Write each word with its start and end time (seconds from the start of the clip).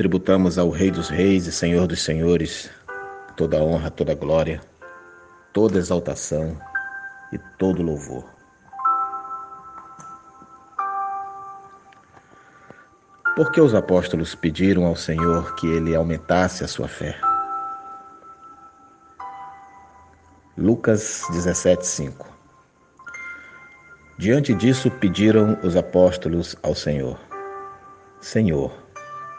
Tributamos 0.00 0.56
ao 0.56 0.70
Rei 0.70 0.90
dos 0.90 1.10
Reis 1.10 1.46
e 1.46 1.52
Senhor 1.52 1.86
dos 1.86 2.02
Senhores 2.02 2.70
toda 3.36 3.62
honra, 3.62 3.90
toda 3.90 4.14
glória, 4.14 4.58
toda 5.52 5.76
exaltação 5.76 6.58
e 7.30 7.38
todo 7.58 7.82
louvor. 7.82 8.24
Porque 13.36 13.60
os 13.60 13.74
apóstolos 13.74 14.34
pediram 14.34 14.86
ao 14.86 14.96
Senhor 14.96 15.54
que 15.56 15.66
ele 15.66 15.94
aumentasse 15.94 16.64
a 16.64 16.66
sua 16.66 16.88
fé. 16.88 17.20
Lucas 20.56 21.24
17:5 21.30 22.26
Diante 24.16 24.54
disso 24.54 24.90
pediram 24.92 25.58
os 25.62 25.76
apóstolos 25.76 26.56
ao 26.62 26.74
Senhor: 26.74 27.20
Senhor, 28.22 28.72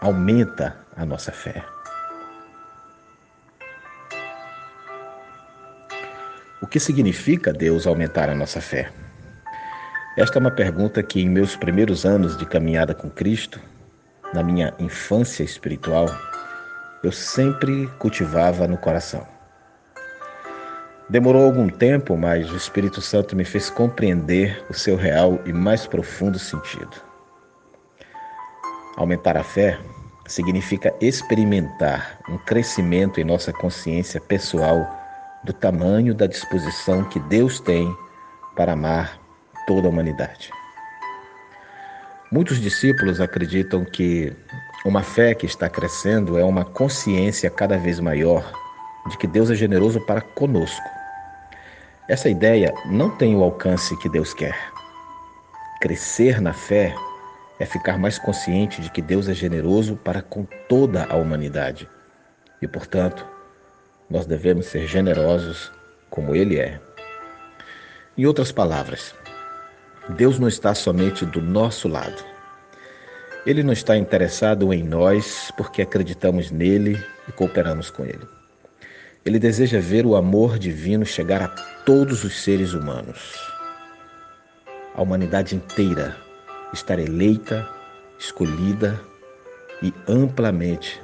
aumenta 0.00 0.76
a 0.96 1.04
nossa 1.04 1.32
fé. 1.32 1.64
O 6.60 6.66
que 6.66 6.80
significa 6.80 7.52
Deus 7.52 7.86
aumentar 7.86 8.28
a 8.28 8.34
nossa 8.34 8.60
fé? 8.60 8.90
Esta 10.16 10.38
é 10.38 10.40
uma 10.40 10.50
pergunta 10.50 11.02
que, 11.02 11.20
em 11.20 11.28
meus 11.28 11.54
primeiros 11.56 12.04
anos 12.04 12.36
de 12.36 12.44
caminhada 12.44 12.94
com 12.94 13.08
Cristo, 13.08 13.60
na 14.34 14.42
minha 14.42 14.74
infância 14.78 15.44
espiritual, 15.44 16.06
eu 17.02 17.12
sempre 17.12 17.86
cultivava 17.98 18.66
no 18.66 18.76
coração. 18.76 19.26
Demorou 21.08 21.44
algum 21.44 21.68
tempo, 21.68 22.16
mas 22.16 22.50
o 22.50 22.56
Espírito 22.56 23.00
Santo 23.00 23.34
me 23.34 23.44
fez 23.44 23.70
compreender 23.70 24.62
o 24.68 24.74
seu 24.74 24.96
real 24.96 25.40
e 25.46 25.52
mais 25.52 25.86
profundo 25.86 26.38
sentido. 26.38 27.07
Aumentar 28.98 29.36
a 29.36 29.44
fé 29.44 29.78
significa 30.26 30.92
experimentar 31.00 32.18
um 32.28 32.36
crescimento 32.36 33.20
em 33.20 33.24
nossa 33.24 33.52
consciência 33.52 34.20
pessoal 34.20 34.84
do 35.44 35.52
tamanho 35.52 36.12
da 36.12 36.26
disposição 36.26 37.04
que 37.04 37.20
Deus 37.20 37.60
tem 37.60 37.96
para 38.56 38.72
amar 38.72 39.16
toda 39.68 39.86
a 39.86 39.90
humanidade. 39.90 40.50
Muitos 42.32 42.60
discípulos 42.60 43.20
acreditam 43.20 43.84
que 43.84 44.36
uma 44.84 45.04
fé 45.04 45.32
que 45.32 45.46
está 45.46 45.68
crescendo 45.68 46.36
é 46.36 46.42
uma 46.42 46.64
consciência 46.64 47.48
cada 47.48 47.78
vez 47.78 48.00
maior 48.00 48.52
de 49.08 49.16
que 49.16 49.28
Deus 49.28 49.48
é 49.48 49.54
generoso 49.54 50.00
para 50.06 50.20
conosco. 50.20 50.90
Essa 52.08 52.28
ideia 52.28 52.74
não 52.86 53.10
tem 53.10 53.36
o 53.36 53.44
alcance 53.44 53.96
que 53.98 54.08
Deus 54.08 54.34
quer. 54.34 54.58
Crescer 55.80 56.40
na 56.40 56.52
fé 56.52 56.92
é 57.58 57.66
ficar 57.66 57.98
mais 57.98 58.18
consciente 58.18 58.80
de 58.80 58.90
que 58.90 59.02
Deus 59.02 59.28
é 59.28 59.34
generoso 59.34 59.96
para 59.96 60.22
com 60.22 60.46
toda 60.68 61.04
a 61.06 61.16
humanidade 61.16 61.88
e, 62.62 62.68
portanto, 62.68 63.26
nós 64.08 64.26
devemos 64.26 64.66
ser 64.66 64.86
generosos 64.86 65.72
como 66.08 66.34
Ele 66.34 66.58
é. 66.58 66.80
Em 68.16 68.26
outras 68.26 68.50
palavras, 68.50 69.14
Deus 70.08 70.38
não 70.38 70.48
está 70.48 70.74
somente 70.74 71.26
do 71.26 71.40
nosso 71.40 71.86
lado. 71.88 72.24
Ele 73.44 73.62
não 73.62 73.72
está 73.72 73.96
interessado 73.96 74.72
em 74.72 74.82
nós 74.82 75.52
porque 75.56 75.82
acreditamos 75.82 76.50
nele 76.50 77.02
e 77.28 77.32
cooperamos 77.32 77.90
com 77.90 78.04
ele. 78.04 78.26
Ele 79.24 79.38
deseja 79.38 79.80
ver 79.80 80.04
o 80.04 80.16
amor 80.16 80.58
divino 80.58 81.04
chegar 81.04 81.42
a 81.42 81.48
todos 81.84 82.24
os 82.24 82.42
seres 82.42 82.72
humanos. 82.72 83.34
A 84.94 85.02
humanidade 85.02 85.54
inteira 85.54 86.16
estar 86.72 86.98
eleita, 86.98 87.68
escolhida 88.18 89.00
e 89.82 89.92
amplamente 90.06 91.00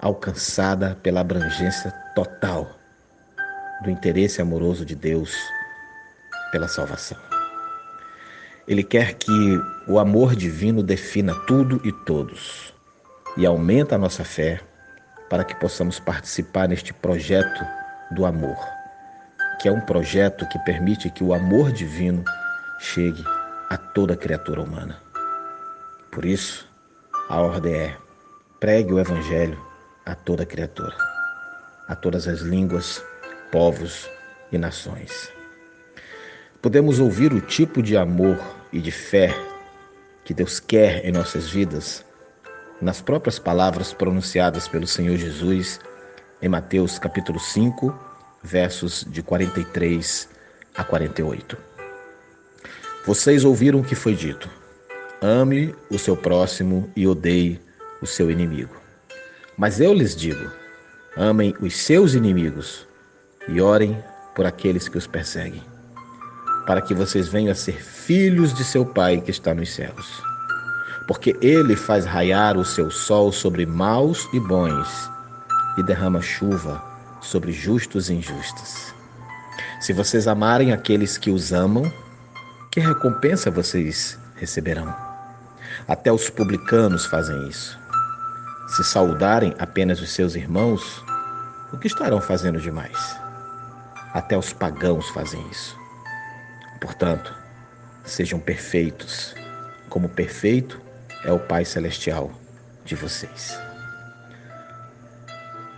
alcançada 0.00 0.96
pela 1.02 1.20
abrangência 1.20 1.92
total 2.14 2.68
do 3.82 3.90
interesse 3.90 4.42
amoroso 4.42 4.84
de 4.84 4.94
Deus 4.94 5.36
pela 6.50 6.66
salvação. 6.66 7.18
Ele 8.66 8.82
quer 8.82 9.14
que 9.14 9.60
o 9.88 9.98
amor 9.98 10.34
divino 10.34 10.82
defina 10.82 11.34
tudo 11.46 11.80
e 11.84 11.92
todos 12.04 12.74
e 13.36 13.46
aumenta 13.46 13.94
a 13.94 13.98
nossa 13.98 14.24
fé 14.24 14.60
para 15.28 15.44
que 15.44 15.54
possamos 15.56 15.98
participar 15.98 16.68
neste 16.68 16.92
projeto 16.92 17.64
do 18.10 18.26
amor, 18.26 18.58
que 19.60 19.68
é 19.68 19.72
um 19.72 19.80
projeto 19.80 20.46
que 20.48 20.58
permite 20.60 21.10
que 21.10 21.24
o 21.24 21.32
amor 21.32 21.72
divino 21.72 22.24
chegue 22.78 23.24
a 23.72 23.78
toda 23.78 24.14
criatura 24.14 24.60
humana. 24.60 25.00
Por 26.10 26.26
isso, 26.26 26.68
a 27.30 27.40
ordem 27.40 27.72
é: 27.72 27.96
pregue 28.60 28.92
o 28.92 29.00
Evangelho 29.00 29.58
a 30.04 30.14
toda 30.14 30.44
criatura, 30.44 30.94
a 31.88 31.96
todas 31.96 32.28
as 32.28 32.40
línguas, 32.40 33.02
povos 33.50 34.10
e 34.52 34.58
nações. 34.58 35.32
Podemos 36.60 37.00
ouvir 37.00 37.32
o 37.32 37.40
tipo 37.40 37.82
de 37.82 37.96
amor 37.96 38.38
e 38.70 38.78
de 38.78 38.90
fé 38.90 39.34
que 40.22 40.34
Deus 40.34 40.60
quer 40.60 41.02
em 41.06 41.10
nossas 41.10 41.48
vidas 41.48 42.04
nas 42.78 43.00
próprias 43.00 43.38
palavras 43.38 43.94
pronunciadas 43.94 44.68
pelo 44.68 44.86
Senhor 44.86 45.16
Jesus 45.16 45.80
em 46.42 46.48
Mateus 46.48 46.98
capítulo 46.98 47.40
5, 47.40 47.98
versos 48.42 49.06
de 49.08 49.22
43 49.22 50.28
a 50.74 50.84
48. 50.84 51.71
Vocês 53.04 53.44
ouviram 53.44 53.80
o 53.80 53.84
que 53.84 53.96
foi 53.96 54.14
dito: 54.14 54.48
ame 55.20 55.74
o 55.90 55.98
seu 55.98 56.16
próximo 56.16 56.88
e 56.94 57.06
odeie 57.06 57.60
o 58.00 58.06
seu 58.06 58.30
inimigo. 58.30 58.76
Mas 59.58 59.80
eu 59.80 59.92
lhes 59.92 60.14
digo: 60.14 60.50
amem 61.16 61.52
os 61.60 61.76
seus 61.76 62.14
inimigos 62.14 62.86
e 63.48 63.60
orem 63.60 64.02
por 64.36 64.46
aqueles 64.46 64.88
que 64.88 64.96
os 64.96 65.06
perseguem, 65.06 65.62
para 66.64 66.80
que 66.80 66.94
vocês 66.94 67.28
venham 67.28 67.50
a 67.50 67.56
ser 67.56 67.82
filhos 67.82 68.54
de 68.54 68.64
seu 68.64 68.86
Pai 68.86 69.20
que 69.20 69.32
está 69.32 69.52
nos 69.52 69.74
céus. 69.74 70.22
Porque 71.08 71.36
ele 71.42 71.74
faz 71.74 72.04
raiar 72.04 72.56
o 72.56 72.64
seu 72.64 72.88
sol 72.88 73.32
sobre 73.32 73.66
maus 73.66 74.28
e 74.32 74.38
bons 74.38 75.10
e 75.76 75.82
derrama 75.82 76.22
chuva 76.22 76.80
sobre 77.20 77.50
justos 77.50 78.08
e 78.08 78.14
injustos. 78.14 78.94
Se 79.80 79.92
vocês 79.92 80.28
amarem 80.28 80.72
aqueles 80.72 81.18
que 81.18 81.30
os 81.30 81.52
amam, 81.52 81.92
que 82.72 82.80
recompensa 82.80 83.50
vocês 83.50 84.18
receberão? 84.34 84.96
Até 85.86 86.10
os 86.10 86.30
publicanos 86.30 87.04
fazem 87.04 87.46
isso. 87.46 87.78
Se 88.66 88.82
saudarem 88.82 89.54
apenas 89.58 90.00
os 90.00 90.10
seus 90.10 90.34
irmãos, 90.34 91.04
o 91.70 91.76
que 91.76 91.86
estarão 91.86 92.18
fazendo 92.18 92.58
demais? 92.58 93.14
Até 94.14 94.38
os 94.38 94.54
pagãos 94.54 95.06
fazem 95.10 95.46
isso. 95.50 95.78
Portanto, 96.80 97.34
sejam 98.04 98.40
perfeitos, 98.40 99.34
como 99.90 100.08
perfeito 100.08 100.80
é 101.24 101.30
o 101.30 101.38
Pai 101.38 101.66
Celestial 101.66 102.32
de 102.86 102.94
vocês. 102.94 103.54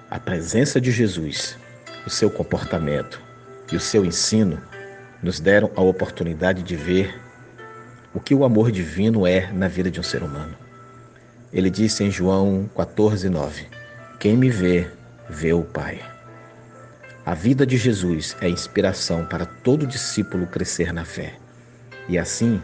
A 0.09 0.21
presença 0.21 0.81
de 0.81 0.93
Jesus, 0.93 1.59
o 2.07 2.11
seu 2.11 2.31
comportamento 2.31 3.21
e 3.73 3.75
o 3.75 3.81
seu 3.81 4.05
ensino 4.05 4.63
nos 5.25 5.41
deram 5.41 5.71
a 5.75 5.81
oportunidade 5.81 6.63
de 6.63 6.77
ver 6.77 7.19
o 8.13 8.21
que 8.21 8.35
o 8.35 8.45
amor 8.45 8.71
divino 8.71 9.27
é 9.27 9.51
na 9.51 9.69
vida 9.69 9.91
de 9.91 9.99
um 9.99 10.03
ser 10.03 10.23
humano. 10.23 10.55
Ele 11.51 11.71
disse 11.71 12.05
em 12.05 12.11
João 12.11 12.69
14:9: 12.77 13.65
Quem 14.21 14.37
me 14.37 14.51
vê, 14.51 14.87
vê 15.31 15.55
o 15.55 15.63
Pai. 15.63 15.99
A 17.25 17.33
vida 17.33 17.65
de 17.65 17.79
Jesus 17.79 18.37
é 18.43 18.51
inspiração 18.51 19.25
para 19.25 19.47
todo 19.47 19.87
discípulo 19.87 20.47
crescer 20.47 20.93
na 20.93 21.07
fé 21.07 21.37
e 22.07 22.19
assim 22.19 22.63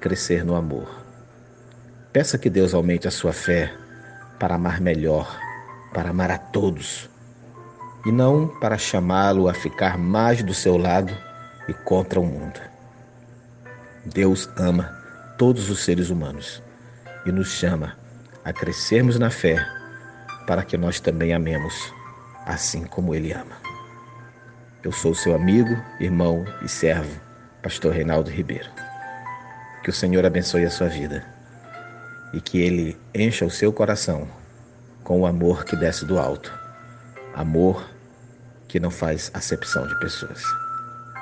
crescer 0.00 0.42
no 0.46 0.56
amor. 0.56 1.04
Peça 2.10 2.38
que 2.38 2.48
Deus 2.48 2.72
aumente 2.72 3.06
a 3.06 3.10
sua 3.10 3.34
fé 3.34 3.70
para 4.38 4.54
amar 4.54 4.80
melhor, 4.80 5.38
para 5.92 6.08
amar 6.08 6.30
a 6.30 6.38
todos 6.38 7.10
e 8.06 8.10
não 8.10 8.48
para 8.48 8.78
chamá-lo 8.78 9.46
a 9.46 9.52
ficar 9.52 9.98
mais 9.98 10.42
do 10.42 10.54
seu 10.54 10.78
lado 10.78 11.27
e 11.68 11.74
contra 11.74 12.18
o 12.18 12.26
mundo. 12.26 12.60
Deus 14.04 14.48
ama 14.56 14.96
todos 15.36 15.70
os 15.70 15.84
seres 15.84 16.10
humanos 16.10 16.62
e 17.26 17.30
nos 17.30 17.48
chama 17.48 17.96
a 18.44 18.52
crescermos 18.52 19.18
na 19.18 19.30
fé, 19.30 19.64
para 20.46 20.64
que 20.64 20.78
nós 20.78 20.98
também 20.98 21.34
amemos, 21.34 21.92
assim 22.46 22.84
como 22.84 23.14
Ele 23.14 23.32
ama. 23.32 23.56
Eu 24.82 24.90
sou 24.90 25.14
seu 25.14 25.34
amigo, 25.34 25.76
irmão 26.00 26.46
e 26.62 26.68
servo, 26.68 27.20
Pastor 27.62 27.92
Reinaldo 27.92 28.30
Ribeiro. 28.30 28.70
Que 29.82 29.90
o 29.90 29.92
Senhor 29.92 30.24
abençoe 30.24 30.64
a 30.64 30.70
sua 30.70 30.88
vida 30.88 31.24
e 32.32 32.40
que 32.40 32.60
Ele 32.60 32.98
encha 33.14 33.44
o 33.44 33.50
seu 33.50 33.72
coração 33.72 34.26
com 35.04 35.20
o 35.20 35.26
amor 35.26 35.64
que 35.64 35.76
desce 35.76 36.04
do 36.04 36.18
alto, 36.18 36.52
amor 37.34 37.86
que 38.66 38.80
não 38.80 38.90
faz 38.90 39.30
acepção 39.34 39.86
de 39.86 39.98
pessoas. 39.98 40.42